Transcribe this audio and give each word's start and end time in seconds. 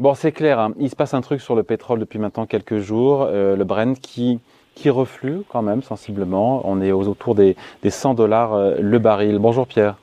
Bon, 0.00 0.14
c'est 0.14 0.32
clair, 0.32 0.58
hein. 0.58 0.72
il 0.78 0.88
se 0.88 0.96
passe 0.96 1.12
un 1.12 1.20
truc 1.20 1.42
sur 1.42 1.54
le 1.54 1.62
pétrole 1.62 1.98
depuis 2.00 2.18
maintenant 2.18 2.46
quelques 2.46 2.78
jours, 2.78 3.26
euh, 3.28 3.54
le 3.54 3.64
Brent 3.64 4.00
qui, 4.00 4.40
qui 4.74 4.88
reflue 4.88 5.42
quand 5.50 5.60
même 5.60 5.82
sensiblement. 5.82 6.62
On 6.64 6.80
est 6.80 6.90
aux, 6.90 7.06
autour 7.06 7.34
des, 7.34 7.54
des 7.82 7.90
100 7.90 8.14
dollars 8.14 8.54
euh, 8.54 8.76
le 8.80 8.98
baril. 8.98 9.38
Bonjour 9.38 9.66
Pierre. 9.66 9.96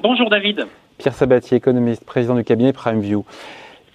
Bonjour 0.00 0.30
David. 0.30 0.66
Pierre 0.98 1.14
Sabatier, 1.14 1.56
économiste, 1.56 2.04
président 2.04 2.36
du 2.36 2.44
cabinet 2.44 2.72
PrimeView. 2.72 3.24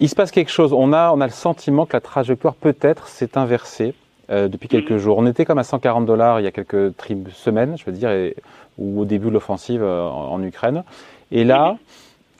Il 0.00 0.08
se 0.10 0.14
passe 0.14 0.30
quelque 0.32 0.50
chose. 0.50 0.74
On 0.74 0.92
a, 0.92 1.10
on 1.12 1.20
a 1.22 1.26
le 1.26 1.32
sentiment 1.32 1.86
que 1.86 1.94
la 1.96 2.00
trajectoire 2.02 2.54
peut-être 2.54 3.08
s'est 3.08 3.38
inversée 3.38 3.94
euh, 4.30 4.48
depuis 4.48 4.68
quelques 4.68 4.90
Mhm. 4.92 4.98
jours. 4.98 5.16
On 5.18 5.24
était 5.26 5.46
comme 5.46 5.58
à 5.58 5.64
140 5.64 6.04
dollars 6.04 6.40
il 6.40 6.44
y 6.44 6.46
a 6.46 6.50
quelques 6.52 6.92
semaines, 7.32 7.78
je 7.78 7.84
veux 7.86 7.92
dire, 7.92 8.10
et- 8.10 8.36
ou 8.78 9.00
au 9.00 9.04
début 9.06 9.28
de 9.28 9.32
l'offensive 9.32 9.82
euh, 9.82 10.02
en, 10.06 10.32
en 10.34 10.42
Ukraine. 10.42 10.84
Et 11.30 11.44
là, 11.44 11.72
Mhm. 11.72 11.78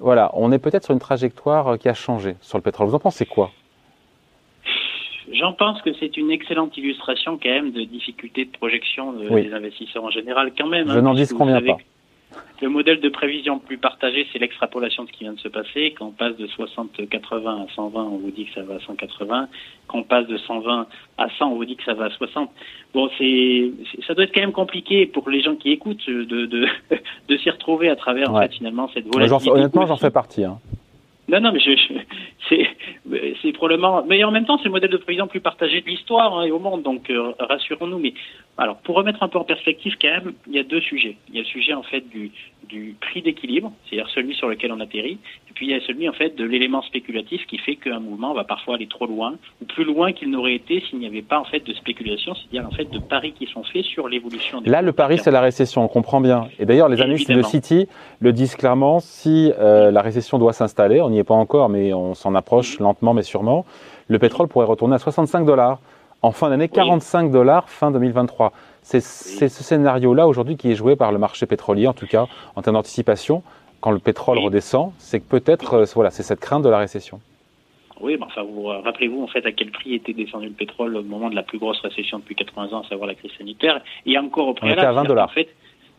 Voilà, 0.03 0.31
on 0.35 0.53
est 0.53 0.59
peut-être 0.59 0.85
sur 0.85 0.93
une 0.93 0.99
trajectoire 1.01 1.69
euh, 1.69 1.77
qui 1.77 1.89
a 1.89 1.95
changé 1.95 2.35
sur 2.41 2.59
le 2.59 2.63
pétrole. 2.63 2.89
Vous 2.89 2.95
en 2.95 2.99
pensez 2.99 3.25
quoi? 3.25 3.51
J'en 5.33 5.53
pense 5.55 5.81
que 5.83 5.91
c'est 5.95 6.17
une 6.17 6.31
excellente 6.31 6.77
illustration 6.77 7.39
quand 7.43 7.49
même 7.49 7.73
de 7.73 7.83
difficultés 7.85 8.45
de 8.45 8.51
projection 8.51 9.13
de- 9.13 9.29
Oui. 9.31 9.45
des 9.45 9.55
investisseurs 9.55 10.05
en 10.05 10.11
général 10.11 10.53
quand 10.57 10.67
même. 10.67 10.89
Je 10.89 10.99
hein, 10.99 11.03
n'en 11.03 11.15
dis 11.15 11.27
conviens 11.29 11.55
savez 11.55 11.69
pas. 11.69 11.79
Le 12.63 12.69
modèle 12.69 13.01
de 13.01 13.09
prévision 13.09 13.59
plus 13.59 13.77
partagé, 13.77 14.25
c'est 14.33 14.39
l'extrapolation 14.39 15.03
de 15.03 15.09
ce 15.09 15.13
qui 15.13 15.25
vient 15.25 15.33
de 15.33 15.41
se 15.41 15.49
passer. 15.49 15.95
Quand 15.99 16.07
on 16.07 16.11
passe 16.13 16.37
de 16.37 16.47
60-80 16.47 17.65
à 17.65 17.67
120, 17.75 18.03
on 18.05 18.19
vous 18.19 18.31
dit 18.31 18.45
que 18.47 18.53
ça 18.55 18.63
va 18.63 18.77
à 18.77 18.79
180. 18.81 19.49
Quand 19.89 19.99
on 19.99 20.03
passe 20.05 20.29
de 20.29 20.37
120 20.39 20.87
à 21.19 21.29
100, 21.39 21.51
on 21.51 21.57
vous 21.57 21.65
dit 21.65 21.75
que 21.75 21.83
ça 21.83 21.95
va 21.95 22.05
à 22.05 22.11
60. 22.11 22.51
Bon, 22.95 23.11
c'est, 23.19 23.73
ça 24.07 24.15
doit 24.15 24.25
être 24.25 24.33
quand 24.35 24.41
même 24.43 24.53
compliqué 24.53 25.07
pour 25.07 25.29
les 25.29 25.41
gens 25.43 25.57
qui 25.57 25.73
écoutent 25.73 26.09
de, 26.09 26.23
de, 26.47 26.69
de 27.29 27.37
s'y 27.39 27.51
retrouver 27.51 27.89
à 27.89 27.97
travers 27.97 28.31
en 28.31 28.39
fait, 28.43 28.53
finalement 28.55 28.89
cette 28.95 29.07
volatilité. 29.13 29.51
Honnêtement, 29.51 29.87
j'en 29.87 29.97
fais 29.97 30.11
partie. 30.13 30.45
hein. 30.45 30.59
Non, 31.29 31.41
non, 31.41 31.53
mais 31.53 31.61
je, 31.61 31.71
je- 31.77 31.95
c'est, 32.49 32.67
c'est 33.43 33.53
probablement. 33.53 34.05
Mais 34.07 34.23
en 34.25 34.31
même 34.33 34.45
temps, 34.45 34.59
c'est 34.59 34.65
le 34.65 34.71
modèle 34.73 34.91
de 34.91 34.97
prévision 34.97 35.27
plus 35.29 35.41
partagé 35.41 35.81
de 35.81 35.87
l'histoire 35.87 36.37
hein, 36.39 36.45
et 36.45 36.51
au 36.51 36.59
monde. 36.59 36.83
Donc, 36.83 37.09
euh, 37.11 37.33
rassurons-nous. 37.39 37.99
Mais 37.99 38.13
alors, 38.59 38.77
pour 38.79 38.97
remettre 38.97 39.23
un 39.23 39.29
peu 39.29 39.39
en 39.39 39.45
perspective, 39.45 39.97
quand 40.03 40.09
même, 40.11 40.33
il 40.49 40.55
y 40.55 40.59
a 40.59 40.65
deux 40.65 40.81
sujets. 40.81 41.17
Il 41.29 41.37
y 41.37 41.39
a 41.39 41.43
le 41.43 41.47
sujet 41.47 41.75
en 41.75 41.85
fait 41.85 42.01
du, 42.11 42.31
du 42.69 42.97
prix 43.01 43.23
d'équilibre, 43.23 43.73
c'est-à-dire 43.85 44.09
celui 44.15 44.35
sur 44.35 44.49
lequel 44.49 44.73
on 44.73 44.81
atterrit, 44.81 45.19
et 45.49 45.53
puis 45.55 45.67
il 45.67 45.73
y 45.73 45.75
a 45.75 45.81
celui 45.87 46.09
en 46.09 46.13
fait 46.13 46.37
de 46.37 46.45
l'élément 46.45 46.83
spéculatif 46.83 47.47
qui 47.47 47.59
fait 47.59 47.77
qu'un 47.77 48.01
mouvement 48.01 48.35
va 48.35 48.45
parfois 48.45 48.77
aller 48.77 48.87
trop 48.87 49.07
loin 49.07 49.35
ou 49.61 49.65
plus 49.65 49.85
loin 49.85 50.13
qu'il 50.13 50.31
n'aurait 50.31 50.55
été 50.55 50.83
s'il 50.89 50.99
n'y 50.99 51.07
avait 51.07 51.23
pas 51.23 51.39
en 51.39 51.45
fait 51.45 51.61
de 51.61 51.73
spéculation, 51.75 52.35
c'est-à-dire 52.35 52.67
en 52.67 52.75
fait 52.75 52.91
de 52.91 52.99
paris 52.99 53.33
qui 53.33 53.47
sont 53.47 53.65
faits 53.65 53.85
sur 53.85 54.09
l'évolution. 54.09 54.61
Des 54.61 54.71
Là, 54.71 54.83
le 54.83 54.93
pari, 54.93 55.19
c'est 55.19 55.31
la 55.31 55.41
récession, 55.41 55.85
on 55.85 55.89
comprend 55.89 56.21
bien. 56.21 56.49
Et 56.59 56.67
d'ailleurs, 56.67 56.89
les 56.89 57.01
analystes 57.01 57.31
de. 57.31 57.43
City 57.43 57.89
le 58.21 58.33
disent 58.33 58.55
clairement, 58.55 59.01
si 59.01 59.53
euh, 59.59 59.91
la 59.91 60.01
récession 60.01 60.39
doit 60.39 60.53
s'installer, 60.53 61.01
on 61.01 61.11
n'y 61.11 61.19
est 61.19 61.25
pas 61.25 61.35
encore, 61.35 61.69
mais 61.69 61.93
on 61.93 62.15
s'en 62.15 62.35
approche 62.35 62.79
lentement 62.79 63.13
mais 63.15 63.23
sûrement, 63.23 63.65
le 64.09 64.19
pétrole 64.19 64.49
pourrait 64.49 64.67
retourner 64.67 64.95
à 64.95 64.99
65 64.99 65.45
dollars 65.45 65.81
en 66.23 66.31
fin 66.31 66.51
d'année, 66.51 66.69
45 66.69 67.31
dollars 67.31 67.69
fin 67.69 67.91
2023. 67.91 68.53
C'est 68.83 69.01
ce 69.01 69.49
scénario-là 69.63 70.27
aujourd'hui 70.27 70.57
qui 70.57 70.71
est 70.71 70.75
joué 70.75 70.97
par 70.97 71.13
le 71.13 71.19
marché 71.19 71.47
pétrolier, 71.47 71.87
en 71.87 71.93
tout 71.95 72.07
cas 72.07 72.27
en 72.57 72.63
termes 72.63 72.75
d'anticipation. 72.77 73.43
Quand 73.81 73.91
le 73.91 73.99
pétrole 73.99 74.39
Oui. 74.39 74.45
redescend, 74.45 74.93
c'est 74.99 75.19
que 75.21 75.25
peut-être, 75.29 75.75
euh, 75.75 75.85
voilà, 75.95 76.11
c'est 76.11 76.23
cette 76.23 76.39
crainte 76.41 76.63
de 76.63 76.69
la 76.69 76.79
récession. 76.79 77.21
Oui, 78.01 78.17
mais 78.19 78.27
enfin, 78.27 78.43
vous 78.43 78.69
euh, 78.69 78.79
rappelez-vous 78.81 79.23
en 79.23 79.27
fait 79.29 79.45
à 79.47 79.53
quel 79.53 79.71
prix 79.71 79.95
était 79.95 80.13
descendu 80.13 80.47
le 80.47 80.53
pétrole 80.53 80.97
au 80.97 81.03
moment 81.03 81.31
de 81.31 81.35
la 81.37 81.43
plus 81.43 81.59
grosse 81.59 81.81
récession 81.81 82.19
depuis 82.19 82.35
80 82.35 82.73
ans, 82.73 82.83
à 82.85 82.89
savoir 82.89 83.07
la 83.09 83.15
crise 83.15 83.31
sanitaire, 83.39 83.81
et 84.07 84.19
encore 84.19 84.49
au 84.49 84.55
préalable. 84.55 84.81
était 84.81 84.87
à 84.89 84.93
20 84.93 85.01
c'est-à-dire 85.03 85.09
dollars. 85.15 85.33
fait, 85.33 85.49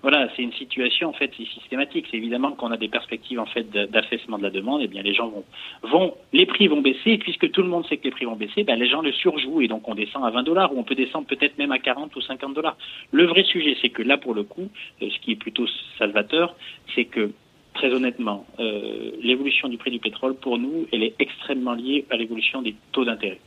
voilà, 0.03 0.27
c'est 0.35 0.43
une 0.43 0.53
situation 0.53 1.09
en 1.09 1.13
fait 1.13 1.33
systématique. 1.33 2.07
C'est 2.11 2.17
évidemment 2.17 2.51
qu'on 2.51 2.71
a 2.71 2.77
des 2.77 2.89
perspectives 2.89 3.39
en 3.39 3.45
fait 3.45 3.69
d'affaissement 3.71 4.37
de 4.37 4.43
la 4.43 4.51
demande. 4.51 4.81
Et 4.81 4.87
bien 4.87 5.01
les 5.01 5.13
gens 5.13 5.29
vont, 5.29 5.45
vont, 5.81 6.13
les 6.33 6.45
prix 6.45 6.67
vont 6.67 6.81
baisser. 6.81 7.17
Puisque 7.17 7.49
tout 7.51 7.61
le 7.61 7.69
monde 7.69 7.85
sait 7.87 7.97
que 7.97 8.03
les 8.03 8.11
prix 8.11 8.25
vont 8.25 8.35
baisser, 8.35 8.63
ben 8.63 8.77
les 8.77 8.87
gens 8.87 9.01
le 9.01 9.13
surjouent 9.13 9.61
et 9.61 9.67
donc 9.67 9.87
on 9.87 9.95
descend 9.95 10.25
à 10.25 10.29
20 10.29 10.43
dollars 10.43 10.73
ou 10.75 10.79
on 10.79 10.83
peut 10.83 10.95
descendre 10.95 11.25
peut-être 11.25 11.57
même 11.57 11.71
à 11.71 11.79
40 11.79 12.15
ou 12.15 12.21
50 12.21 12.53
dollars. 12.53 12.77
Le 13.11 13.25
vrai 13.25 13.43
sujet, 13.43 13.75
c'est 13.81 13.89
que 13.89 14.03
là 14.03 14.17
pour 14.17 14.33
le 14.33 14.43
coup, 14.43 14.69
euh, 15.01 15.09
ce 15.09 15.19
qui 15.19 15.31
est 15.31 15.37
plutôt 15.37 15.65
salvateur, 15.97 16.55
c'est 16.93 17.05
que 17.05 17.31
Très 17.73 17.91
honnêtement, 17.91 18.45
euh, 18.59 19.11
l'évolution 19.21 19.67
du 19.67 19.77
prix 19.77 19.89
du 19.89 19.99
pétrole, 19.99 20.35
pour 20.35 20.59
nous, 20.59 20.85
elle 20.91 21.03
est 21.03 21.15
extrêmement 21.19 21.73
liée 21.73 22.05
à 22.11 22.17
l'évolution 22.17 22.61
des 22.61 22.75
taux 22.91 23.03
d'intérêt. 23.03 23.39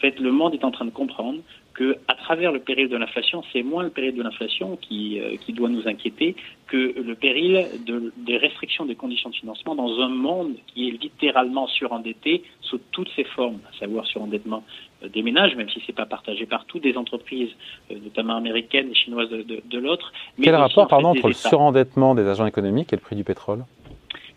En 0.00 0.08
fait, 0.08 0.18
le 0.18 0.32
monde 0.32 0.54
est 0.54 0.64
en 0.64 0.70
train 0.70 0.86
de 0.86 0.90
comprendre 0.90 1.40
que, 1.74 1.94
à 2.08 2.14
travers 2.14 2.52
le 2.52 2.60
péril 2.60 2.88
de 2.88 2.96
l'inflation, 2.96 3.44
c'est 3.52 3.62
moins 3.62 3.82
le 3.82 3.90
péril 3.90 4.14
de 4.14 4.22
l'inflation 4.22 4.78
qui, 4.80 5.20
euh, 5.20 5.36
qui 5.36 5.52
doit 5.52 5.68
nous 5.68 5.86
inquiéter 5.86 6.36
que 6.68 6.94
le 6.98 7.14
péril 7.14 7.66
de, 7.86 8.10
des 8.16 8.38
restrictions 8.38 8.86
des 8.86 8.94
conditions 8.94 9.28
de 9.28 9.34
financement 9.34 9.74
dans 9.74 10.00
un 10.00 10.08
monde 10.08 10.54
qui 10.68 10.88
est 10.88 10.92
littéralement 10.92 11.66
surendetté 11.66 12.44
sous 12.62 12.78
toutes 12.92 13.10
ses 13.14 13.24
formes, 13.24 13.58
à 13.70 13.78
savoir 13.78 14.06
surendettement 14.06 14.64
euh, 15.02 15.08
des 15.08 15.20
ménages, 15.22 15.54
même 15.54 15.68
si 15.68 15.82
c'est 15.86 15.94
pas 15.94 16.06
partagé 16.06 16.46
partout, 16.46 16.78
des 16.78 16.96
entreprises, 16.96 17.50
euh, 17.90 17.96
notamment 18.02 18.36
américaines 18.36 18.88
et 18.90 18.94
chinoises 18.94 19.28
de, 19.28 19.42
de, 19.42 19.60
de 19.62 19.78
l'autre. 19.78 20.14
Quel 20.42 20.54
rapport, 20.54 20.84
en 20.84 20.86
fait, 20.86 20.90
pardon, 20.90 21.08
entre 21.10 21.28
le 21.28 21.34
surendettement 21.34 22.14
des 22.14 22.26
agents 22.26 22.46
économiques 22.46 22.90
et 22.94 22.96
le 22.96 23.02
prix 23.02 23.16
du 23.16 23.24
pétrole? 23.24 23.64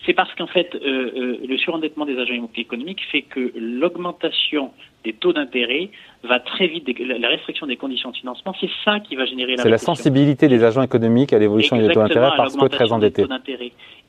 C'est 0.06 0.14
parce 0.14 0.34
qu'en 0.36 0.48
fait, 0.48 0.76
euh, 0.76 1.12
euh, 1.16 1.38
le 1.48 1.58
surendettement 1.58 2.06
des 2.06 2.18
agents 2.18 2.50
économiques 2.58 3.02
fait 3.10 3.22
que 3.22 3.54
l'augmentation 3.56 4.72
des 5.04 5.14
taux 5.14 5.34
d'intérêt 5.34 5.90
va 6.24 6.40
très 6.40 6.68
vite, 6.68 6.88
la 7.00 7.28
restriction 7.28 7.68
des 7.68 7.76
conditions 7.76 8.12
de 8.12 8.16
financement, 8.16 8.54
c'est 8.60 8.70
ça 8.86 9.00
qui 9.02 9.16
va 9.16 9.26
générer 9.26 9.56
la 9.56 9.64
C'est 9.64 9.70
la 9.70 9.78
sensibilité 9.78 10.48
des 10.48 10.64
agents 10.64 10.82
économiques 10.82 11.34
à 11.34 11.40
l'évolution 11.40 11.78
des 11.78 11.90
taux 11.90 12.00
d'intérêt 12.00 12.32
parce 12.38 12.56
que 12.56 12.66
très 12.68 12.92
endettés. 12.92 13.26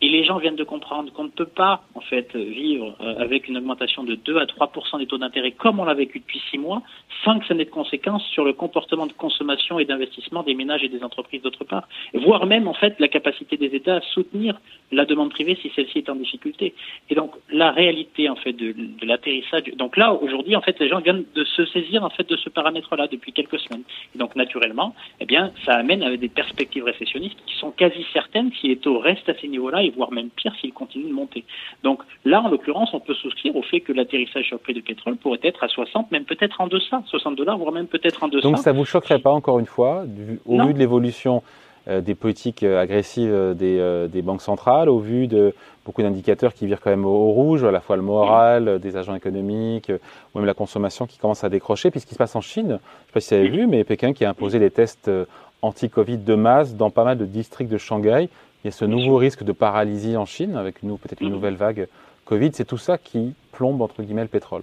Et 0.01 0.09
les 0.09 0.25
gens 0.25 0.39
viennent 0.39 0.57
de 0.57 0.65
comprendre 0.65 1.13
qu'on 1.13 1.25
ne 1.25 1.29
peut 1.29 1.47
pas, 1.47 1.83
en 1.95 2.01
fait, 2.01 2.37
vivre 2.37 2.95
euh, 3.01 3.15
avec 3.19 3.49
une 3.49 3.57
augmentation 3.57 4.05
de 4.05 4.17
2 4.17 4.37
à 4.39 4.45
3% 4.45 4.99
des 4.99 5.07
taux 5.07 5.19
d'intérêt 5.19 5.53
comme 5.53 5.81
on 5.81 5.85
l'a 5.85 5.95
vécu 5.95 6.19
depuis 6.19 6.43
six 6.51 6.59
mois, 6.59 6.83
sans 7.25 7.39
que 7.39 7.47
ça 7.47 7.55
n'ait 7.55 7.65
de 7.65 7.71
conséquences 7.71 8.25
sur 8.27 8.45
le 8.45 8.53
comportement 8.53 9.07
de 9.07 9.13
consommation 9.13 9.79
et 9.79 9.85
d'investissement 9.85 10.43
des 10.43 10.55
ménages 10.55 10.83
et 10.83 10.89
des 10.89 11.03
entreprises 11.03 11.43
d'autre 11.43 11.65
part. 11.65 11.89
Voire 12.13 12.45
même, 12.45 12.69
en 12.69 12.75
fait, 12.75 12.97
la 12.99 13.09
capacité 13.09 13.57
des 13.57 13.75
États 13.75 13.97
à 13.97 14.01
soutenir 14.03 14.61
la 14.93 15.05
demande 15.05 15.31
privée 15.31 15.57
si 15.63 15.73
celle-ci 15.75 15.99
est 15.99 16.11
en 16.11 16.17
difficulté. 16.17 16.75
Et 17.09 17.15
donc, 17.15 17.33
la 17.51 17.71
réalité, 17.71 18.29
en 18.29 18.37
fait, 18.37 18.53
de, 18.53 18.73
de 18.73 19.07
l'atterrissage. 19.07 19.63
Donc 19.77 19.97
là, 19.97 20.13
aujourd'hui, 20.13 20.55
en 20.55 20.61
fait, 20.61 20.77
les 20.85 20.91
gens 20.91 21.01
viennent 21.01 21.25
de 21.35 21.45
se 21.45 21.65
saisir, 21.67 22.05
en 22.05 22.11
fait, 22.11 22.29
de 22.29 22.37
ce 22.37 22.49
paramètre-là 22.51 23.09
depuis 23.09 23.33
quelques 23.33 23.59
semaines. 23.59 23.83
Et 24.15 24.19
donc, 24.19 24.37
naturellement, 24.37 24.95
eh 25.21 25.25
bien, 25.27 25.51
ça 25.65 25.73
amène 25.75 26.03
avec 26.03 26.21
des 26.21 26.29
perspectives 26.29 26.85
récessionnistes 26.85 27.39
qui 27.47 27.55
sont 27.57 27.71
quasi 27.71 28.05
certaines 28.13 28.51
si 28.61 28.69
les 28.69 28.77
taux 28.77 28.99
restent 28.99 29.29
à 29.29 29.35
ces 29.41 29.49
niveaux-là 29.49 29.83
et 29.83 29.91
voire 29.91 30.13
même 30.13 30.29
pire 30.31 30.55
s'ils 30.61 30.73
continuent 30.73 31.09
de 31.09 31.13
monter. 31.13 31.45
Donc 31.83 32.03
là, 32.25 32.43
en 32.43 32.49
l'occurrence, 32.49 32.91
on 32.93 33.01
peut 33.01 33.15
souscrire 33.15 33.57
au 33.57 33.63
fait 33.63 33.81
que 33.81 33.93
l'atterrissage 33.93 34.45
sur 34.47 34.57
le 34.57 34.61
prix 34.63 34.75
du 34.75 34.83
pétrole 34.83 35.17
pourrait 35.17 35.41
être 35.43 35.65
à 35.65 35.69
60, 35.69 36.11
même 36.13 36.25
peut-être 36.25 36.61
en 36.61 36.67
deçà, 36.67 37.03
60 37.07 37.37
dollars, 37.37 37.57
voire 37.59 37.73
même 37.73 37.87
peut-être 37.87 38.23
en 38.23 38.29
deçà. 38.29 38.47
Donc 38.49 38.59
ça 38.59 38.73
vous 38.73 38.85
choquerait 38.85 39.19
pas, 39.19 39.31
encore 39.31 39.59
une 39.59 39.67
fois, 39.67 40.05
du- 40.07 40.39
au 40.45 40.57
Non. 40.57 40.67
vu 40.67 40.75
de 40.75 40.79
l'évolution 40.79 41.43
des 41.87 42.15
politiques 42.15 42.63
euh, 42.63 42.81
agressives 42.81 43.31
euh, 43.33 43.55
des, 43.55 43.79
euh, 43.79 44.23
banques 44.23 44.43
centrales, 44.43 44.89
au 44.89 44.99
vu 44.99 45.27
de 45.27 45.55
beaucoup 45.85 46.03
d'indicateurs 46.03 46.55
qui 46.55 46.67
virent 46.67 46.81
quand 46.81 46.91
même 46.91 47.05
au, 47.05 47.31
rouge, 47.31 47.65
à 47.65 47.71
la 47.71 47.81
fois 47.81 47.97
le 47.97 48.03
moral 48.03 48.69
euh, 48.69 48.79
des 48.79 48.97
agents 48.97 49.15
économiques, 49.15 49.91
euh, 49.91 49.99
ou 50.35 50.39
même 50.39 50.47
la 50.47 50.55
consommation 50.55 51.07
qui 51.07 51.19
commence 51.19 51.45
à 51.45 51.49
décrocher, 51.49 51.91
puis 51.91 52.01
ce 52.01 52.07
qui 52.07 52.15
se 52.15 52.19
passe 52.19 52.35
en 52.37 52.41
Chine, 52.41 52.67
je 52.67 52.73
ne 52.73 52.79
sais 52.79 53.13
pas 53.13 53.21
si 53.21 53.35
vous 53.35 53.41
avez 53.41 53.49
vu, 53.49 53.67
mais 53.67 53.85
Pékin 53.85 54.13
qui 54.13 54.25
a 54.25 54.31
imposé 54.31 54.59
des 54.59 54.71
tests 54.71 55.09
euh, 55.09 55.27
anti-Covid 55.63 56.19
de 56.19 56.35
masse 56.35 56.75
dans 56.75 56.91
pas 56.91 57.05
mal 57.05 57.19
de 57.19 57.27
districts 57.27 57.71
de 57.71 57.79
Shanghai. 57.79 58.29
Il 58.63 58.67
y 58.67 58.69
a 58.69 58.71
ce 58.71 58.85
nouveau 58.85 59.17
risque 59.17 59.45
de 59.45 59.53
paralysie 59.53 60.17
en 60.17 60.25
Chine, 60.25 60.57
avec 60.57 60.81
peut-être 60.81 61.21
une 61.21 61.31
nouvelle 61.31 61.55
vague 61.55 61.87
Covid. 62.25 62.51
C'est 62.55 62.65
tout 62.65 62.79
ça 62.79 62.97
qui 62.97 63.35
plombe, 63.53 63.83
entre 63.83 64.03
guillemets, 64.03 64.23
le 64.23 64.29
pétrole. 64.29 64.63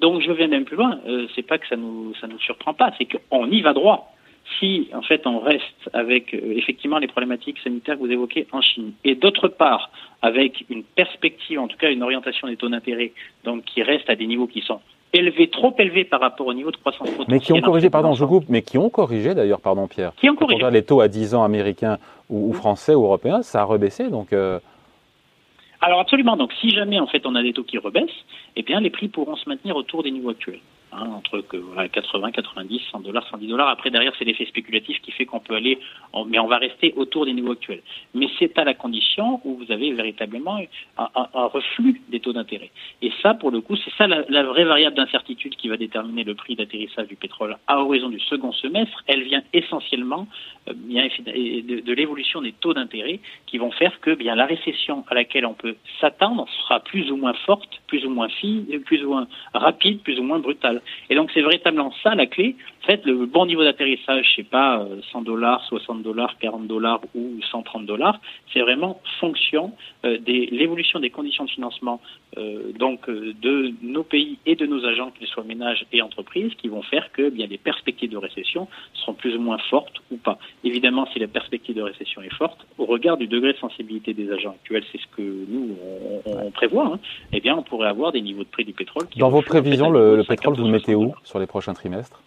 Donc 0.00 0.22
je 0.22 0.30
vais 0.30 0.46
même 0.46 0.64
plus 0.64 0.76
loin. 0.76 0.98
Euh, 1.06 1.26
c'est 1.34 1.42
pas 1.42 1.58
que 1.58 1.66
ça 1.66 1.76
nous 1.76 2.14
ça 2.20 2.26
nous 2.26 2.38
surprend 2.38 2.72
pas, 2.72 2.92
c'est 2.98 3.06
qu'on 3.06 3.46
y 3.46 3.60
va 3.62 3.72
droit. 3.72 4.11
Si 4.58 4.88
en 4.92 5.02
fait 5.02 5.26
on 5.26 5.38
reste 5.40 5.88
avec 5.92 6.34
euh, 6.34 6.54
effectivement 6.56 6.98
les 6.98 7.06
problématiques 7.06 7.58
sanitaires 7.62 7.94
que 7.96 8.00
vous 8.00 8.10
évoquez 8.10 8.46
en 8.52 8.60
Chine, 8.60 8.92
et 9.04 9.14
d'autre 9.14 9.48
part 9.48 9.90
avec 10.20 10.64
une 10.68 10.82
perspective, 10.82 11.58
en 11.58 11.68
tout 11.68 11.76
cas 11.76 11.90
une 11.90 12.02
orientation 12.02 12.48
des 12.48 12.56
taux 12.56 12.68
d'intérêt, 12.68 13.12
donc 13.44 13.64
qui 13.64 13.82
reste 13.82 14.08
à 14.10 14.14
des 14.14 14.26
niveaux 14.26 14.46
qui 14.46 14.60
sont 14.60 14.80
élevés, 15.12 15.48
trop 15.48 15.74
élevés 15.78 16.04
par 16.04 16.20
rapport 16.20 16.46
au 16.46 16.54
niveau 16.54 16.70
de 16.70 16.76
croissance 16.76 17.08
potentielle. 17.10 17.26
Mais 17.28 17.40
qui 17.40 17.52
ont 17.52 17.60
corrigé, 17.60 17.90
pardon, 17.90 18.14
je 18.14 18.24
coupe, 18.24 18.46
mais 18.48 18.62
qui 18.62 18.78
ont 18.78 18.90
corrigé 18.90 19.34
d'ailleurs, 19.34 19.60
pardon 19.60 19.86
Pierre. 19.86 20.12
Qui 20.16 20.28
ont 20.28 20.34
Quand 20.34 20.44
on 20.44 20.48
corrigé. 20.48 20.56
regarde 20.56 20.74
les 20.74 20.84
taux 20.84 21.00
à 21.00 21.08
10 21.08 21.34
ans 21.34 21.44
américains 21.44 21.98
ou, 22.30 22.50
ou 22.50 22.52
français 22.52 22.94
ou 22.94 23.04
européens, 23.04 23.42
ça 23.42 23.60
a 23.60 23.64
rebaissé. 23.64 24.08
Donc, 24.08 24.32
euh, 24.32 24.58
Alors 25.80 26.00
absolument. 26.00 26.36
Donc 26.36 26.52
si 26.60 26.70
jamais 26.70 26.98
en 26.98 27.06
fait 27.06 27.26
on 27.26 27.34
a 27.34 27.42
des 27.42 27.52
taux 27.52 27.64
qui 27.64 27.78
rebaissent, 27.78 28.24
eh 28.56 28.62
bien 28.62 28.80
les 28.80 28.90
prix 28.90 29.08
pourront 29.08 29.36
se 29.36 29.48
maintenir 29.48 29.76
autour 29.76 30.02
des 30.02 30.10
niveaux 30.10 30.30
actuels. 30.30 30.60
Hein, 30.94 31.08
entre 31.10 31.42
voilà, 31.72 31.88
80, 31.88 32.32
90, 32.32 32.82
100 32.90 33.00
dollars, 33.00 33.26
110 33.28 33.46
dollars. 33.46 33.68
Après 33.68 33.88
derrière 33.90 34.12
c'est 34.18 34.26
l'effet 34.26 34.44
spéculatif 34.44 35.00
qui 35.00 35.10
fait 35.10 35.24
qu'on 35.24 35.40
peut 35.40 35.54
aller, 35.54 35.78
mais 36.26 36.38
on 36.38 36.46
va 36.46 36.58
rester 36.58 36.92
autour 36.96 37.24
des 37.24 37.32
niveaux 37.32 37.52
actuels. 37.52 37.82
Mais 38.12 38.26
c'est 38.38 38.58
à 38.58 38.64
la 38.64 38.74
condition 38.74 39.40
où 39.44 39.56
vous 39.56 39.72
avez 39.72 39.92
véritablement 39.94 40.60
un, 40.98 41.46
reflux 41.46 42.02
des 42.08 42.20
taux 42.20 42.34
d'intérêt. 42.34 42.70
Et 43.00 43.10
ça 43.22 43.32
pour 43.32 43.50
le 43.50 43.62
coup 43.62 43.74
c'est 43.76 43.92
ça 43.96 44.06
la, 44.06 44.42
vraie 44.42 44.64
variable 44.64 44.96
d'incertitude 44.96 45.56
qui 45.56 45.68
va 45.68 45.78
déterminer 45.78 46.24
le 46.24 46.34
prix 46.34 46.56
d'atterrissage 46.56 47.08
du 47.08 47.16
pétrole 47.16 47.56
à 47.66 47.80
horizon 47.80 48.10
du 48.10 48.20
second 48.20 48.52
semestre. 48.52 49.02
Elle 49.06 49.22
vient 49.22 49.42
essentiellement 49.54 50.28
euh, 50.68 50.74
de, 50.74 51.80
de 51.80 51.92
l'évolution 51.94 52.42
des 52.42 52.52
taux 52.52 52.74
d'intérêt 52.74 53.20
qui 53.46 53.56
vont 53.56 53.70
faire 53.70 53.98
que 54.00 54.14
bien 54.14 54.34
la 54.34 54.44
récession 54.44 55.06
à 55.08 55.14
laquelle 55.14 55.46
on 55.46 55.54
peut 55.54 55.76
s'attendre 56.02 56.46
sera 56.60 56.80
plus 56.80 57.10
ou 57.10 57.16
moins 57.16 57.34
forte, 57.46 57.80
plus 57.92 58.06
ou 58.06 58.10
moins 58.10 58.30
fine, 58.40 58.64
plus 58.86 59.04
ou 59.04 59.10
moins 59.10 59.26
rapide, 59.52 60.00
plus 60.00 60.18
ou 60.18 60.22
moins 60.22 60.38
brutale. 60.38 60.80
Et 61.10 61.14
donc 61.14 61.30
c'est 61.34 61.42
véritablement 61.42 61.92
ça 62.02 62.14
la 62.14 62.24
clé. 62.24 62.56
En 62.82 62.86
fait, 62.86 63.04
le 63.04 63.26
bon 63.26 63.44
niveau 63.44 63.62
d'atterrissage, 63.62 64.24
je 64.30 64.36
sais 64.36 64.48
pas 64.48 64.82
100 65.12 65.20
euh, 65.20 65.24
dollars, 65.24 65.62
60 65.66 66.02
dollars, 66.02 66.38
40 66.38 66.66
dollars 66.66 67.02
ou 67.14 67.38
130 67.50 67.84
dollars, 67.84 68.18
c'est 68.52 68.60
vraiment 68.60 69.02
fonction 69.20 69.72
euh, 70.06 70.16
de 70.16 70.32
l'évolution 70.56 71.00
des 71.00 71.10
conditions 71.10 71.44
de 71.44 71.50
financement 71.50 72.00
euh, 72.38 72.72
donc 72.78 73.10
de 73.10 73.74
nos 73.82 74.04
pays 74.04 74.38
et 74.46 74.56
de 74.56 74.64
nos 74.64 74.86
agents, 74.86 75.10
qu'ils 75.10 75.26
soient 75.26 75.44
ménages 75.44 75.84
et 75.92 76.00
entreprises, 76.00 76.54
qui 76.54 76.68
vont 76.68 76.82
faire 76.82 77.12
que 77.12 77.28
bien 77.28 77.46
les 77.46 77.58
perspectives 77.58 78.10
de 78.10 78.16
récession 78.16 78.68
seront 78.94 79.12
plus 79.12 79.36
ou 79.36 79.40
moins 79.40 79.58
fortes 79.68 80.00
ou 80.10 80.16
pas. 80.16 80.38
Évidemment, 80.64 81.06
si 81.12 81.18
la 81.18 81.28
perspective 81.28 81.76
de 81.76 81.82
récession 81.82 82.22
est 82.22 82.34
forte, 82.34 82.66
au 82.78 82.86
regard 82.86 83.18
du 83.18 83.26
degré 83.26 83.52
de 83.52 83.58
sensibilité 83.58 84.14
des 84.14 84.32
agents 84.32 84.52
actuels, 84.52 84.84
c'est 84.90 85.00
ce 85.00 85.06
que 85.14 85.22
nous 85.22 85.76
on, 86.24 86.50
prévoit. 86.50 86.86
Hein, 86.86 86.98
eh 87.32 87.40
bien, 87.40 87.56
on 87.56 87.62
pourrait 87.62 87.81
avoir 87.88 88.12
des 88.12 88.20
niveaux 88.20 88.44
de 88.44 88.48
prix 88.48 88.64
du 88.64 88.72
pétrole. 88.72 89.06
Qui 89.08 89.18
Dans 89.18 89.30
vos 89.30 89.42
prévisions, 89.42 89.90
le 89.90 90.22
pétrole, 90.22 90.54
vous 90.54 90.64
le 90.64 90.70
mettez 90.70 90.94
où 90.94 91.14
sur 91.24 91.38
les 91.38 91.46
prochains 91.46 91.74
trimestres? 91.74 92.22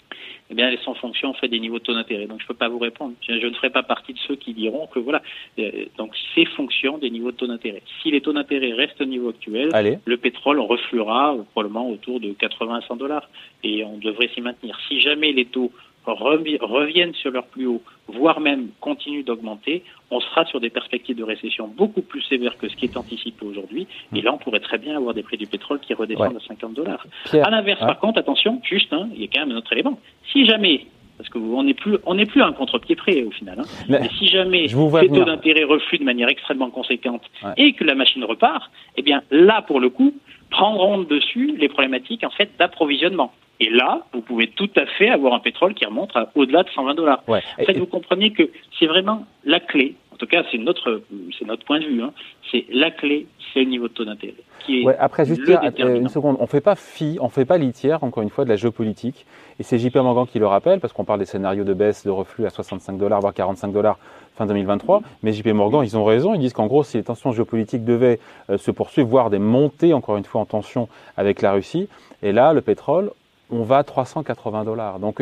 Eh 0.52 0.54
bien, 0.54 0.70
elles 0.70 0.80
sont 0.80 0.92
en 0.92 0.96
fonction 0.96 1.30
en 1.30 1.34
fait 1.34 1.48
des 1.48 1.60
niveaux 1.60 1.80
de 1.80 1.84
taux 1.84 1.94
d'intérêt. 1.94 2.28
Donc, 2.28 2.40
je 2.40 2.44
ne 2.44 2.48
peux 2.48 2.54
pas 2.54 2.70
vous 2.70 2.78
répondre. 2.78 3.14
Je, 3.28 3.34
ne 3.34 3.54
ferai 3.54 3.72
pas 3.72 3.82
partie 3.82 4.14
de 4.14 4.20
ceux 4.28 4.36
qui 4.36 4.54
diront 4.54 4.88
que 4.88 5.00
voilà. 5.00 5.22
Euh, 5.58 5.86
donc, 5.98 6.12
c'est 6.34 6.46
fonction 6.46 6.98
des 6.98 7.10
niveaux 7.10 7.32
de 7.32 7.38
taux 7.38 7.48
d'intérêt. 7.48 7.82
Si 8.02 8.12
les 8.12 8.22
taux 8.22 8.34
d'intérêt 8.34 8.74
restent 8.74 9.02
au 9.02 9.06
niveau 9.06 9.30
actuel, 9.30 9.72
le 10.06 10.18
pétrole 10.18 10.60
refluera 10.60 11.36
probablement 11.52 11.90
autour 11.90 12.20
de 12.20 12.34
80 12.34 12.76
à 12.76 12.82
100 12.82 12.98
dollars 12.98 13.28
et 13.64 13.84
on 13.84 13.98
devrait 13.98 14.30
s'y 14.34 14.42
maintenir. 14.42 14.78
Si 14.88 15.00
jamais 15.02 15.32
les 15.32 15.46
taux 15.46 15.72
reviennent 16.14 17.14
sur 17.14 17.32
leur 17.32 17.46
plus 17.46 17.68
haut, 17.68 17.82
voire 18.08 18.40
même 18.40 18.70
continuent 18.80 19.24
d'augmenter, 19.24 19.84
on 20.12 20.20
sera 20.20 20.46
sur 20.46 20.60
des 20.60 20.70
perspectives 20.70 21.18
de 21.18 21.24
récession 21.24 21.68
beaucoup 21.68 22.02
plus 22.02 22.22
sévères 22.22 22.58
que 22.58 22.70
ce 22.70 22.76
qui 22.76 22.86
est 22.86 22.98
anticipé 22.98 23.46
aujourd'hui. 23.46 23.88
Et 24.16 24.22
là, 24.22 24.34
on 24.34 24.38
pourrait 24.38 24.60
très 24.60 24.78
bien 24.78 24.96
avoir 24.96 25.14
des 25.14 25.24
prix 25.24 25.38
du 25.38 25.48
pétrole 25.48 25.80
qui 25.80 25.94
redescendent 25.94 26.38
à 26.38 26.48
50 26.48 26.74
dollars. 26.74 27.06
À 27.34 27.50
l'inverse, 27.50 27.80
par 27.80 28.00
contre, 28.00 28.20
attention, 28.20 28.62
juste, 28.64 28.94
hein, 28.94 29.10
il 29.14 29.22
y 29.22 29.26
a 29.26 29.28
quand 29.34 29.42
même 29.42 29.56
un 29.56 29.58
autre 29.58 29.74
élément. 29.74 30.00
Si 30.32 30.46
jamais 30.46 30.86
parce 31.18 31.30
qu'on 31.30 31.64
n'est 31.64 31.74
plus 31.74 31.98
on 32.06 32.16
n'est 32.16 32.26
plus 32.26 32.42
à 32.42 32.48
un 32.48 32.52
contre-pied 32.52 32.96
prêt 32.96 33.24
au 33.24 33.32
final. 33.32 33.60
Hein. 33.60 33.66
Mais, 33.88 34.10
si 34.20 34.28
jamais 34.28 34.68
les 34.68 35.08
taux 35.08 35.24
d'intérêt 35.24 35.64
refluent 35.64 36.00
de 36.00 36.04
manière 36.04 36.28
extrêmement 36.28 36.70
conséquente 36.70 37.24
et 37.58 37.74
que 37.74 37.84
la 37.84 37.96
machine 37.96 38.24
repart, 38.24 38.70
eh 38.98 39.02
bien 39.02 39.24
là 39.32 39.62
pour 39.62 39.80
le 39.80 39.90
coup 39.90 40.14
prendront 40.56 41.00
dessus 41.00 41.56
les 41.58 41.68
problématiques 41.68 42.24
en 42.24 42.30
fait 42.30 42.50
d'approvisionnement. 42.58 43.34
Et 43.60 43.70
là, 43.70 44.02
vous 44.14 44.22
pouvez 44.22 44.48
tout 44.48 44.70
à 44.76 44.86
fait 44.86 45.10
avoir 45.10 45.34
un 45.34 45.40
pétrole 45.40 45.74
qui 45.74 45.86
remonte 45.86 46.12
au-delà 46.36 46.64
de 46.64 46.70
120 46.70 46.94
dollars. 46.96 47.22
En 47.28 47.64
fait, 47.66 47.78
vous 47.78 47.86
comprenez 47.86 48.32
que 48.32 48.50
c'est 48.78 48.86
vraiment 48.86 49.26
la 49.46 49.60
clé. 49.60 49.96
En 50.16 50.18
tout 50.18 50.28
cas, 50.28 50.44
c'est 50.50 50.58
notre, 50.58 51.02
c'est 51.38 51.46
notre 51.46 51.66
point 51.66 51.82
de 51.82 51.86
vue. 51.88 52.02
Hein. 52.02 52.14
C'est 52.50 52.66
la 52.72 52.90
clé, 52.90 53.28
c'est 53.54 53.60
le 53.60 53.70
niveau 53.70 53.90
de 53.90 53.94
taux 53.94 54.06
d'intérêt. 54.06 54.34
Ouais, 54.70 54.96
après, 54.98 55.26
juste 55.26 55.42
euh, 55.50 56.00
une 56.00 56.08
seconde, 56.08 56.38
on 56.40 56.48
fait 56.48 56.62
pas 56.62 56.76
fi, 56.76 57.18
on 57.20 57.28
fait 57.28 57.44
pas 57.44 57.58
litière, 57.58 58.02
encore 58.02 58.24
une 58.24 58.30
fois, 58.30 58.46
de 58.46 58.50
la 58.50 58.56
géopolitique. 58.56 59.26
Et 59.60 59.64
c'est 59.64 59.78
JP 59.78 59.98
Morgan 59.98 60.26
qui 60.26 60.40
le 60.40 60.48
rappelle, 60.48 60.80
parce 60.80 60.94
qu'on 60.94 61.04
parle 61.04 61.20
des 61.20 61.26
scénarios 61.26 61.66
de 61.66 61.74
baisse, 61.74 62.06
de 62.06 62.12
reflux 62.12 62.46
à 62.46 62.50
65 62.50 62.98
dollars, 62.98 63.20
voire 63.20 63.34
45 63.34 63.74
dollars 63.74 64.00
fin 64.38 64.46
2023. 64.46 65.02
Mais 65.22 65.34
JP 65.34 65.48
Morgan, 65.48 65.84
ils 65.84 65.98
ont 65.98 66.06
raison. 66.06 66.34
Ils 66.34 66.40
disent 66.40 66.54
qu'en 66.54 66.68
gros, 66.68 66.86
si 66.86 66.96
les 66.96 67.04
tensions 67.04 67.34
géopolitiques 67.34 67.84
devaient 67.84 68.20
euh, 68.50 68.58
se 68.58 68.72
poursuivre, 68.72 69.10
voire 69.10 69.30
des 69.30 69.40
montées, 69.40 69.94
encore 69.94 70.16
une 70.16 70.24
fois, 70.24 70.40
en 70.40 70.46
tension 70.46 70.88
avec 71.18 71.42
la 71.42 71.52
Russie, 71.52 71.90
et 72.24 72.32
là, 72.32 72.54
le 72.54 72.62
pétrole, 72.62 73.12
on 73.52 73.64
va 73.64 73.80
à 73.80 73.84
380 73.84 74.64
dollars. 74.64 75.00
Donc 75.00 75.22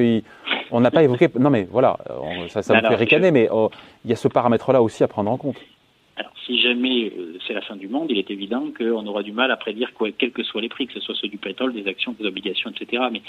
on 0.74 0.82
n'a 0.82 0.92
pas 0.92 1.04
évoqué. 1.04 1.30
Non 1.40 1.50
mais 1.50 1.68
voilà, 1.70 1.98
ça, 2.50 2.62
ça 2.62 2.74
me 2.76 2.88
fait 2.88 2.96
ricaner, 2.96 3.32
mais 3.32 3.48
oh, 3.52 3.70
il 4.04 4.10
y 4.10 4.14
a 4.14 4.18
ce 4.18 4.28
paramètre-là 4.28 4.82
aussi 4.82 5.04
à 5.04 5.08
prendre 5.08 5.32
en 5.32 5.38
compte. 5.38 5.58
Alors, 6.16 6.34
si 6.46 6.62
jamais 6.62 7.12
euh, 7.18 7.38
c'est 7.48 7.54
la 7.54 7.62
fin 7.62 7.76
du 7.76 7.88
monde, 7.88 8.12
il 8.12 8.20
est 8.20 8.30
évident 8.30 8.66
qu'on 8.78 9.06
aura 9.08 9.24
du 9.24 9.32
mal 9.32 9.50
à 9.52 9.58
prédire 9.58 9.94
quoi, 9.94 10.12
quels 10.12 10.32
que 10.32 10.44
soient 10.44 10.62
les 10.62 10.70
prix, 10.70 10.86
que 10.86 10.94
ce 10.94 11.00
soit 11.00 11.16
ceux 11.16 11.28
du 11.28 11.38
pétrole, 11.38 11.74
des 11.74 11.88
actions, 11.88 12.16
des 12.20 12.28
obligations, 12.28 12.70
etc. 12.70 13.04
Mais 13.12 13.22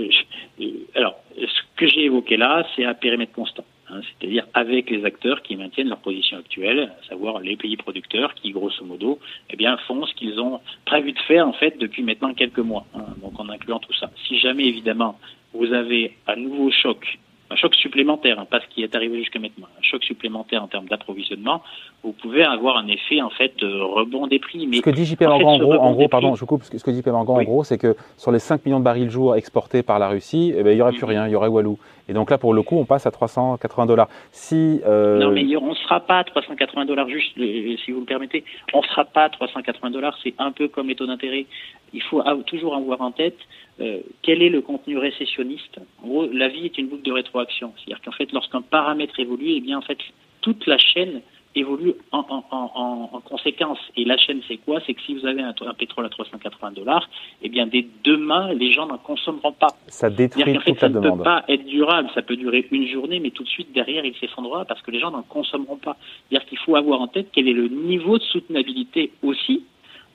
euh, 0.00 0.66
alors, 0.96 1.16
ce 1.36 1.60
que 1.76 1.86
j'ai 1.86 2.04
évoqué 2.04 2.36
là, 2.36 2.66
c'est 2.74 2.84
à 2.84 2.94
périmètre 2.94 3.32
constant. 3.32 3.64
Hein, 3.88 4.00
c'est-à-dire 4.02 4.46
avec 4.54 4.90
les 4.90 5.04
acteurs 5.04 5.42
qui 5.42 5.54
maintiennent 5.54 5.88
leur 5.88 5.98
position 5.98 6.38
actuelle, 6.38 6.92
à 7.00 7.08
savoir 7.08 7.38
les 7.40 7.56
pays 7.56 7.76
producteurs 7.76 8.34
qui, 8.34 8.50
grosso 8.50 8.84
modo, 8.84 9.20
eh 9.50 9.56
bien, 9.56 9.76
font 9.86 10.04
ce 10.06 10.14
qu'ils 10.14 10.40
ont 10.40 10.60
prévu 10.84 11.12
de 11.12 11.18
faire 11.20 11.46
en 11.46 11.52
fait 11.52 11.78
depuis 11.78 12.02
maintenant 12.02 12.34
quelques 12.34 12.58
mois. 12.58 12.86
Hein, 12.94 13.04
donc 13.22 13.38
en 13.38 13.48
incluant 13.50 13.78
tout 13.78 13.94
ça. 13.94 14.10
Si 14.26 14.38
jamais 14.38 14.64
évidemment 14.64 15.16
vous 15.54 15.72
avez 15.72 16.12
un 16.26 16.36
nouveau 16.36 16.70
choc 16.70 17.18
un 17.52 17.56
choc 17.56 17.74
supplémentaire, 17.74 18.38
hein, 18.38 18.46
pas 18.50 18.60
ce 18.60 18.74
qui 18.74 18.82
est 18.82 18.94
arrivé 18.96 19.18
jusqu'à 19.18 19.38
maintenant, 19.38 19.66
un 19.78 19.82
choc 19.82 20.02
supplémentaire 20.04 20.62
en 20.62 20.68
termes 20.68 20.86
d'approvisionnement, 20.86 21.62
vous 22.02 22.12
pouvez 22.12 22.42
avoir 22.42 22.78
un 22.78 22.88
effet 22.88 23.20
en 23.20 23.30
fait 23.30 23.56
de 23.58 23.68
rebond 23.68 24.26
des 24.26 24.38
prix. 24.38 24.66
Mais 24.66 24.78
ce 24.78 24.82
que 24.82 24.90
dit 24.90 25.04
JP 25.04 25.20
Morgan 25.22 25.46
en, 25.46 25.58
gros, 25.58 25.74
en 25.74 25.92
gros 25.92 26.08
pardon, 26.08 26.34
je 26.34 26.44
coupe, 26.44 26.62
ce 26.64 26.82
que 26.82 26.90
dit 26.90 27.00
JP 27.00 27.08
Morgan 27.08 27.36
en 27.36 27.42
gros, 27.42 27.64
c'est 27.64 27.78
que 27.78 27.94
sur 28.16 28.32
les 28.32 28.38
5 28.38 28.64
millions 28.64 28.80
de 28.80 28.84
barils 28.84 29.10
jour 29.10 29.36
exportés 29.36 29.82
par 29.82 29.98
la 29.98 30.08
Russie, 30.08 30.52
eh 30.56 30.62
ben, 30.62 30.70
il 30.70 30.76
n'y 30.76 30.82
aurait 30.82 30.92
plus 30.92 31.04
rien, 31.04 31.26
il 31.26 31.32
y 31.32 31.36
aurait 31.36 31.48
Walou. 31.48 31.78
Et 32.08 32.14
donc 32.14 32.30
là, 32.30 32.38
pour 32.38 32.52
le 32.54 32.62
coup, 32.62 32.76
on 32.76 32.84
passe 32.84 33.06
à 33.06 33.10
380 33.10 33.86
dollars. 33.86 34.08
Si, 34.32 34.80
euh... 34.84 35.18
Non, 35.18 35.30
mais 35.30 35.44
on 35.56 35.70
ne 35.70 35.74
sera 35.74 36.00
pas 36.00 36.18
à 36.18 36.24
380 36.24 36.84
dollars, 36.86 37.08
juste, 37.08 37.38
euh, 37.38 37.76
si 37.84 37.92
vous 37.92 38.00
le 38.00 38.06
permettez. 38.06 38.44
On 38.72 38.80
ne 38.80 38.86
sera 38.86 39.04
pas 39.04 39.24
à 39.24 39.28
380 39.28 39.90
dollars, 39.90 40.18
c'est 40.22 40.34
un 40.38 40.52
peu 40.52 40.68
comme 40.68 40.88
les 40.88 40.94
taux 40.94 41.06
d'intérêt. 41.06 41.46
Il 41.94 42.02
faut 42.02 42.22
toujours 42.46 42.74
avoir 42.74 43.02
en 43.02 43.12
tête 43.12 43.36
euh, 43.80 44.00
quel 44.22 44.42
est 44.42 44.48
le 44.48 44.60
contenu 44.60 44.98
récessionniste? 44.98 45.78
En 46.02 46.08
gros, 46.08 46.26
la 46.26 46.48
vie 46.48 46.66
est 46.66 46.78
une 46.78 46.88
boucle 46.88 47.02
de 47.02 47.12
C'est-à-dire 47.50 48.00
qu'en 48.04 48.12
fait, 48.12 48.32
lorsqu'un 48.32 48.62
paramètre 48.62 49.18
évolue, 49.18 49.52
eh 49.56 49.60
bien, 49.60 49.78
en 49.78 49.82
fait, 49.82 49.98
toute 50.40 50.66
la 50.66 50.78
chaîne 50.78 51.22
évolue 51.54 51.94
en, 52.12 52.24
en, 52.50 53.10
en, 53.12 53.20
conséquence. 53.20 53.78
Et 53.96 54.04
la 54.04 54.16
chaîne, 54.16 54.40
c'est 54.48 54.56
quoi? 54.56 54.80
C'est 54.86 54.94
que 54.94 55.02
si 55.02 55.14
vous 55.14 55.26
avez 55.26 55.42
un, 55.42 55.52
pétrole 55.74 56.06
à 56.06 56.08
380 56.08 56.72
dollars, 56.72 57.08
eh 57.42 57.48
bien, 57.48 57.66
dès 57.66 57.86
demain, 58.04 58.52
les 58.54 58.72
gens 58.72 58.86
n'en 58.86 58.98
consommeront 58.98 59.52
pas. 59.52 59.68
Ça 59.88 60.08
détruit 60.08 60.44
toute 60.44 60.78
ça 60.78 60.88
la 60.88 60.94
demande. 60.94 61.04
Ça 61.04 61.10
ne 61.10 61.16
peut 61.16 61.22
pas 61.22 61.44
être 61.48 61.66
durable. 61.66 62.08
Ça 62.14 62.22
peut 62.22 62.36
durer 62.36 62.66
une 62.70 62.86
journée, 62.88 63.20
mais 63.20 63.30
tout 63.30 63.42
de 63.42 63.48
suite, 63.48 63.72
derrière, 63.72 64.04
il 64.04 64.14
s'effondrera 64.16 64.64
parce 64.64 64.80
que 64.82 64.90
les 64.90 65.00
gens 65.00 65.10
n'en 65.10 65.22
consommeront 65.22 65.76
pas. 65.76 65.96
C'est-à-dire 66.28 66.48
qu'il 66.48 66.58
faut 66.58 66.76
avoir 66.76 67.00
en 67.00 67.08
tête 67.08 67.28
quel 67.32 67.48
est 67.48 67.52
le 67.52 67.68
niveau 67.68 68.18
de 68.18 68.24
soutenabilité 68.24 69.12
aussi. 69.22 69.64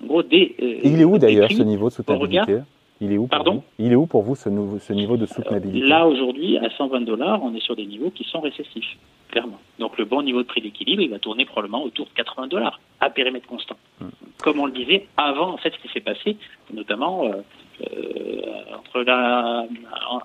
En 0.04 0.08
gros, 0.08 0.24
des, 0.24 0.56
euh, 0.62 0.80
il 0.84 1.02
est 1.02 1.06
où 1.06 1.18
d'ailleurs 1.18 1.52
ce 1.52 1.64
niveau 1.64 1.90
de 1.90 1.94
soutenabilité? 1.94 2.60
Il 3.02 3.12
est 3.12 3.18
où 3.18 3.28
Pardon 3.28 3.64
Il 3.80 3.92
est 3.92 3.96
où 3.96 4.08
pour 4.08 4.24
vous 4.24 4.36
ce, 4.36 4.50
ce 4.80 4.94
niveau 4.94 5.18
de 5.18 5.26
soutenabilité 5.26 5.86
Là 5.88 6.08
aujourd'hui, 6.08 6.58
à 6.58 6.70
120 6.70 7.02
dollars, 7.02 7.44
on 7.44 7.54
est 7.54 7.60
sur 7.60 7.76
des 7.76 7.86
niveaux 7.86 8.10
qui 8.10 8.24
sont 8.24 8.40
récessifs, 8.40 8.98
clairement. 9.30 9.60
Donc 9.80 9.98
le 9.98 10.06
bon 10.06 10.22
niveau 10.24 10.42
de 10.42 10.48
prix 10.48 10.62
d'équilibre, 10.62 11.02
il 11.02 11.10
va 11.10 11.20
tourner 11.20 11.46
probablement 11.46 11.84
autour 11.84 12.06
de 12.06 12.12
80 12.12 12.48
dollars 12.48 12.80
à 13.00 13.10
périmètre 13.10 13.48
constant. 13.48 13.78
Hmm. 14.02 14.08
Comme 14.42 14.60
on 14.60 14.66
le 14.66 14.72
disait 14.72 15.08
avant, 15.18 15.54
en 15.54 15.58
fait, 15.58 15.74
ce 15.74 15.80
qui 15.80 15.94
s'est 15.94 16.02
passé, 16.02 16.38
notamment 16.74 17.26
euh, 17.26 17.44
euh, 17.82 18.42
entre 18.78 19.02
la, 19.02 19.66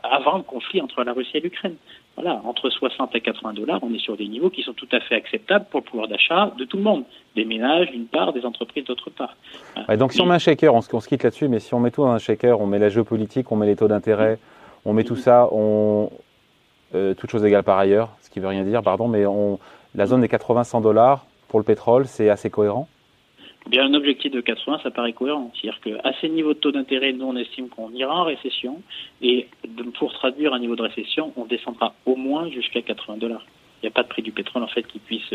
avant 0.02 0.38
le 0.38 0.43
conflit 0.43 0.81
entre 0.81 1.05
la 1.05 1.12
Russie 1.12 1.37
et 1.37 1.41
l'Ukraine. 1.41 1.76
Voilà, 2.16 2.42
entre 2.45 2.69
60 2.69 3.14
et 3.14 3.21
80 3.23 3.54
dollars, 3.54 3.81
on 3.83 3.92
est 3.95 3.99
sur 3.99 4.16
des 4.16 4.28
niveaux 4.28 4.50
qui 4.50 4.62
sont 4.62 4.75
tout 4.75 4.88
à 4.92 5.00
fait 5.00 5.14
acceptables 5.14 5.64
pour 5.71 5.81
le 5.81 5.85
pouvoir 5.85 6.09
d'achat 6.09 6.52
de 6.59 6.64
tout 6.64 6.76
le 6.76 6.83
monde, 6.83 7.04
des 7.35 7.47
ménages 7.47 7.90
d'une 7.90 8.07
part, 8.07 8.35
des 8.35 8.45
entreprises 8.45 8.85
d'autre 8.85 9.09
part. 9.09 9.35
donc 9.97 10.12
si 10.12 10.21
on 10.21 10.26
met 10.26 10.35
un 10.35 10.38
shaker, 10.38 10.75
on 10.75 10.83
se, 10.83 11.09
quitte 11.09 11.23
là-dessus, 11.23 11.49
mais 11.49 11.59
si 11.59 11.73
on 11.73 11.81
met 11.81 11.90
tout 11.90 12.02
dans 12.02 12.11
un 12.11 12.19
shaker, 12.19 12.61
on 12.61 12.66
met 12.66 12.78
la 12.78 12.90
géopolitique, 12.90 13.50
on 13.50 13.57
met 13.57 13.66
les 13.66 13.76
taux 13.76 13.88
d'intérêt, 13.88 14.38
on 14.85 14.92
met 14.92 15.04
tout 15.04 15.16
ça, 15.16 15.49
on, 15.52 16.11
euh, 16.95 17.14
toute 17.14 17.31
chose 17.31 17.45
égale 17.47 17.62
par 17.62 17.78
ailleurs, 17.78 18.11
ce 18.21 18.28
qui 18.28 18.40
veut 18.40 18.49
rien 18.49 18.64
dire, 18.64 18.83
pardon, 18.83 19.09
mais 19.09 19.25
on, 19.25 19.59
la 19.95 20.04
zone 20.04 20.21
des 20.21 20.28
80-100 20.28 20.83
dollars 20.83 21.25
pour 21.49 21.61
le 21.61 21.64
pétrole, 21.64 22.07
c'est 22.07 22.28
assez 22.28 22.50
cohérent? 22.50 22.88
Bien, 23.69 23.85
un 23.85 23.95
objectif 23.95 24.33
de 24.33 24.40
80, 24.40 24.81
ça 24.83 24.90
paraît 24.90 25.12
cohérent. 25.12 25.52
C'est-à-dire 25.54 25.81
qu'à 25.81 26.12
ces 26.21 26.28
niveaux 26.28 26.54
de 26.54 26.59
taux 26.59 26.73
d'intérêt, 26.73 27.12
nous, 27.12 27.26
on 27.26 27.37
estime 27.37 27.69
qu'on 27.69 27.90
ira 27.92 28.14
en 28.14 28.25
récession. 28.25 28.83
Et 29.21 29.49
pour 29.99 30.12
traduire 30.12 30.52
un 30.52 30.59
niveau 30.59 30.76
de 30.76 30.83
récession, 30.83 31.33
on 31.37 31.47
descendra 31.47 31.95
au 32.07 32.16
moins 32.16 32.49
jusqu'à 32.50 32.83
80 32.83 33.19
dollars. 33.19 33.47
Il 33.83 33.87
n'y 33.87 33.88
a 33.88 33.92
pas 33.92 34.02
de 34.02 34.09
prix 34.09 34.23
du 34.23 34.31
pétrole, 34.31 34.62
en 34.62 34.69
fait, 34.69 34.87
qui 34.87 34.99
puisse. 34.99 35.35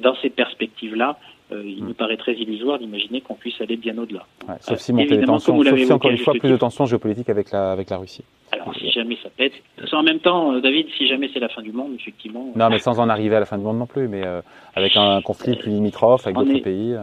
Dans 0.00 0.14
ces 0.22 0.30
perspectives-là, 0.30 1.18
euh, 1.50 1.62
il 1.64 1.84
nous 1.84 1.94
paraît 1.94 2.16
très 2.16 2.34
illusoire 2.34 2.78
d'imaginer 2.78 3.20
qu'on 3.22 3.34
puisse 3.34 3.60
aller 3.60 3.76
bien 3.76 3.96
au-delà. 3.98 4.24
sauf 4.60 4.78
si 4.78 4.92
monter 4.92 5.16
les 5.16 5.24
tensions, 5.24 5.62
sauf 5.62 5.78
si, 5.78 5.92
encore 5.92 6.10
une 6.10 6.18
fois, 6.18 6.34
plus 6.34 6.50
de 6.50 6.56
tensions 6.56 6.86
géopolitiques 6.86 7.30
avec 7.30 7.50
la, 7.50 7.72
avec 7.72 7.90
la 7.90 7.96
Russie. 7.96 8.24
Alors, 8.52 8.74
si 8.76 8.90
jamais 8.90 9.16
ça 9.22 9.30
pète. 9.30 9.52
En 9.92 10.02
même 10.02 10.20
temps, 10.20 10.52
euh, 10.52 10.60
David, 10.60 10.86
si 10.96 11.08
jamais 11.08 11.30
c'est 11.32 11.40
la 11.40 11.48
fin 11.48 11.62
du 11.62 11.72
monde, 11.72 11.94
effectivement. 11.94 12.52
Non, 12.54 12.68
mais 12.68 12.78
sans 12.78 13.00
en 13.00 13.08
arriver 13.08 13.36
à 13.36 13.40
la 13.40 13.46
fin 13.46 13.56
du 13.56 13.64
monde 13.64 13.78
non 13.78 13.86
plus, 13.86 14.08
mais 14.08 14.24
euh, 14.24 14.42
avec 14.74 14.96
un 14.96 15.20
conflit 15.22 15.56
plus 15.56 15.70
limitrophe 15.70 16.26
avec 16.26 16.36
d'autres 16.36 16.62
pays. 16.62 16.94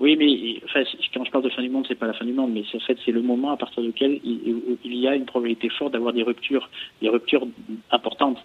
Oui, 0.00 0.16
mais 0.16 0.60
enfin, 0.64 0.82
quand 1.12 1.24
je 1.24 1.30
parle 1.30 1.44
de 1.44 1.50
fin 1.50 1.60
du 1.60 1.68
monde, 1.68 1.84
c'est 1.86 1.94
pas 1.94 2.06
la 2.06 2.14
fin 2.14 2.24
du 2.24 2.32
monde, 2.32 2.52
mais 2.54 2.62
en 2.74 2.80
fait 2.80 2.96
c'est 3.04 3.12
le 3.12 3.20
moment 3.20 3.50
à 3.50 3.58
partir 3.58 3.82
duquel 3.82 4.18
il, 4.24 4.78
il 4.82 4.96
y 4.96 5.06
a 5.06 5.14
une 5.14 5.26
probabilité 5.26 5.68
forte 5.68 5.92
d'avoir 5.92 6.14
des 6.14 6.22
ruptures, 6.22 6.70
des 7.02 7.10
ruptures 7.10 7.46
importantes. 7.90 8.38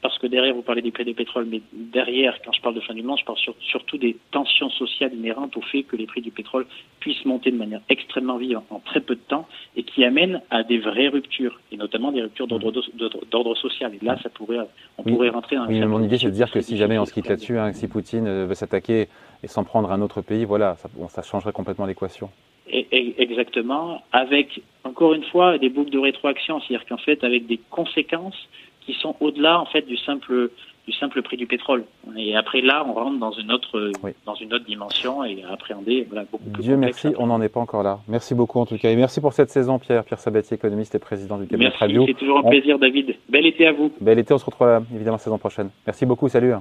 Parce 0.00 0.16
que 0.18 0.28
derrière, 0.28 0.54
vous 0.54 0.62
parlez 0.62 0.82
des 0.82 0.92
prix 0.92 1.04
du 1.04 1.14
pétrole, 1.14 1.46
mais 1.50 1.60
derrière, 1.72 2.38
quand 2.44 2.52
je 2.52 2.60
parle 2.60 2.76
de 2.76 2.80
fin 2.80 2.94
du 2.94 3.02
monde, 3.02 3.18
je 3.18 3.24
parle 3.24 3.38
surtout 3.60 3.98
des 3.98 4.16
tensions 4.30 4.70
sociales 4.70 5.12
inhérentes 5.12 5.56
au 5.56 5.60
fait 5.60 5.82
que 5.82 5.96
les 5.96 6.06
prix 6.06 6.20
du 6.20 6.30
pétrole 6.30 6.66
puissent 7.00 7.24
monter 7.24 7.50
de 7.50 7.56
manière 7.56 7.80
extrêmement 7.88 8.36
vive 8.36 8.60
en, 8.70 8.78
très 8.78 9.00
peu 9.00 9.16
de 9.16 9.20
temps 9.20 9.48
et 9.74 9.82
qui 9.82 10.04
amènent 10.04 10.40
à 10.50 10.62
des 10.62 10.78
vraies 10.78 11.08
ruptures, 11.08 11.60
et 11.72 11.76
notamment 11.76 12.12
des 12.12 12.22
ruptures 12.22 12.46
d'ordre 12.46 13.56
social. 13.56 13.92
Et 14.00 14.04
là, 14.04 14.16
ça 14.22 14.28
pourrait, 14.28 14.58
on 14.98 15.02
pourrait 15.02 15.30
rentrer 15.30 15.56
dans 15.56 15.66
oui, 15.66 15.80
Mon 15.80 16.02
idée, 16.02 16.18
c'est 16.18 16.26
de 16.26 16.30
dire 16.30 16.50
que 16.52 16.60
si 16.60 16.76
jamais 16.76 16.98
on 16.98 17.04
se 17.04 17.12
quitte 17.12 17.28
là-dessus, 17.28 17.58
hein, 17.58 17.72
si 17.72 17.88
Poutine 17.88 18.28
euh, 18.28 18.46
veut 18.46 18.54
s'attaquer 18.54 19.08
et 19.42 19.48
s'en 19.48 19.64
prendre 19.64 19.90
à 19.90 19.94
un 19.94 20.00
autre 20.00 20.22
pays, 20.22 20.44
voilà, 20.44 20.75
ça, 20.76 20.88
ça 21.08 21.22
changerait 21.22 21.52
complètement 21.52 21.86
l'équation. 21.86 22.30
Exactement, 22.68 24.02
avec 24.12 24.60
encore 24.82 25.14
une 25.14 25.22
fois 25.24 25.56
des 25.56 25.68
boucles 25.68 25.90
de 25.90 25.98
rétroaction, 25.98 26.60
c'est-à-dire 26.60 26.86
qu'en 26.88 26.98
fait 26.98 27.22
avec 27.22 27.46
des 27.46 27.60
conséquences 27.70 28.48
qui 28.80 28.94
sont 28.94 29.14
au-delà 29.20 29.60
en 29.60 29.66
fait 29.66 29.82
du 29.82 29.96
simple 29.96 30.50
du 30.86 30.92
simple 30.92 31.22
prix 31.22 31.36
du 31.36 31.46
pétrole. 31.46 31.84
Et 32.16 32.36
après 32.36 32.60
là, 32.60 32.84
on 32.88 32.92
rentre 32.92 33.18
dans 33.18 33.32
une 33.32 33.52
autre 33.52 33.92
dans 34.24 34.34
une 34.34 34.52
autre 34.52 34.64
dimension 34.64 35.24
et 35.24 35.44
à 35.44 35.52
appréhender 35.52 36.06
voilà, 36.08 36.24
beaucoup 36.30 36.48
plus. 36.50 36.62
Dieu 36.62 36.76
merci, 36.76 37.08
on 37.18 37.26
n'en 37.26 37.40
est 37.40 37.48
pas 37.48 37.60
encore 37.60 37.84
là. 37.84 38.00
Merci 38.08 38.34
beaucoup 38.34 38.58
en 38.58 38.66
tout 38.66 38.78
cas 38.78 38.90
et 38.90 38.96
merci 38.96 39.20
pour 39.20 39.32
cette 39.32 39.50
saison, 39.50 39.78
Pierre 39.78 40.04
Pierre 40.04 40.20
Sabatier, 40.20 40.56
économiste 40.56 40.94
et 40.96 40.98
président 40.98 41.38
du 41.38 41.46
cabinet 41.46 41.72
Merci, 41.80 42.04
c'est 42.06 42.14
toujours 42.14 42.38
un 42.38 42.48
plaisir, 42.48 42.78
David. 42.80 43.14
Bel 43.28 43.46
été 43.46 43.66
à 43.66 43.72
vous. 43.72 43.92
Bel 44.00 44.18
été, 44.18 44.34
on 44.34 44.38
se 44.38 44.44
retrouve 44.44 44.82
évidemment 44.94 45.18
saison 45.18 45.38
prochaine. 45.38 45.70
Merci 45.86 46.04
beaucoup, 46.04 46.28
salut. 46.28 46.54